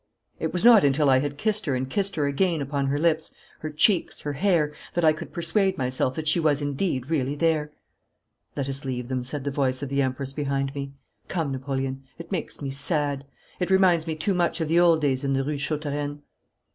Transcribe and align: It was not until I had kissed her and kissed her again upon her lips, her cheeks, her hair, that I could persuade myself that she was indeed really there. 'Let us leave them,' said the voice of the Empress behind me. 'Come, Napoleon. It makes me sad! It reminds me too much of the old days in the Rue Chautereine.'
It 0.39 0.51
was 0.51 0.65
not 0.65 0.83
until 0.83 1.11
I 1.11 1.19
had 1.19 1.37
kissed 1.37 1.67
her 1.67 1.75
and 1.75 1.87
kissed 1.87 2.15
her 2.15 2.25
again 2.25 2.59
upon 2.59 2.87
her 2.87 2.97
lips, 2.97 3.35
her 3.59 3.69
cheeks, 3.69 4.21
her 4.21 4.33
hair, 4.33 4.73
that 4.95 5.05
I 5.05 5.13
could 5.13 5.31
persuade 5.31 5.77
myself 5.77 6.15
that 6.15 6.27
she 6.27 6.39
was 6.39 6.59
indeed 6.59 7.11
really 7.11 7.35
there. 7.35 7.71
'Let 8.57 8.67
us 8.67 8.83
leave 8.83 9.09
them,' 9.09 9.23
said 9.23 9.43
the 9.43 9.51
voice 9.51 9.83
of 9.83 9.89
the 9.89 10.01
Empress 10.01 10.33
behind 10.33 10.73
me. 10.73 10.93
'Come, 11.27 11.51
Napoleon. 11.51 12.01
It 12.17 12.31
makes 12.31 12.61
me 12.63 12.71
sad! 12.71 13.25
It 13.59 13.69
reminds 13.69 14.07
me 14.07 14.15
too 14.15 14.33
much 14.33 14.59
of 14.59 14.67
the 14.69 14.79
old 14.79 15.01
days 15.01 15.23
in 15.23 15.33
the 15.33 15.43
Rue 15.43 15.59
Chautereine.' 15.59 16.23